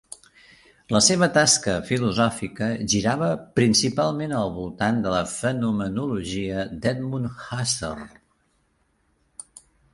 [0.93, 3.27] La seva tasca filosòfica girava
[3.61, 8.11] principalment al voltant de la fenomenologia d'Edmund Husserl.